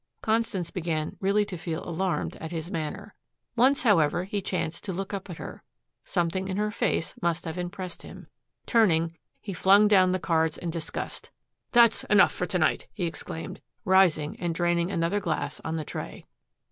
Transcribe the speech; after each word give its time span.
Constance 0.23 0.71
began 0.71 1.15
really 1.19 1.45
to 1.45 1.59
feel 1.59 1.87
alarmed 1.87 2.35
at 2.37 2.51
his 2.51 2.71
manner. 2.71 3.13
Once, 3.55 3.83
however, 3.83 4.23
he 4.23 4.41
chanced 4.41 4.83
to 4.83 4.91
look 4.91 5.13
up 5.13 5.29
at 5.29 5.37
her. 5.37 5.61
Something 6.05 6.47
in 6.47 6.57
her 6.57 6.71
face 6.71 7.13
must 7.21 7.45
have 7.45 7.55
impressed 7.59 8.01
him. 8.01 8.25
Turning, 8.65 9.15
he 9.39 9.53
flung 9.53 9.87
down 9.87 10.11
the 10.11 10.17
cards 10.17 10.57
in 10.57 10.71
disgust. 10.71 11.29
"That's 11.71 12.03
enough 12.05 12.31
for 12.31 12.47
to 12.47 12.57
night," 12.57 12.87
he 12.91 13.05
exclaimed, 13.05 13.61
rising 13.85 14.39
and 14.39 14.55
draining 14.55 14.89
another 14.89 15.19
glass 15.19 15.61
on 15.63 15.75
the 15.75 15.85
tray. 15.85 16.25